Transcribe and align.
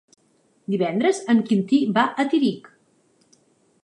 Divendres 0.75 1.19
en 1.33 1.43
Quintí 1.51 1.81
va 1.97 2.05
a 2.23 2.25
Tírig. 2.31 2.65